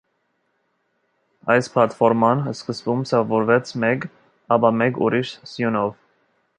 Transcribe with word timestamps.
Այս 1.55 1.69
պլատֆորման 1.75 2.41
սկզբում 2.53 3.05
ձևավորվեց 3.11 3.77
մեկ, 3.85 4.09
ապա 4.57 4.75
մեկ 4.83 5.03
ուրիշ 5.09 5.37
սյունով։ 5.53 5.99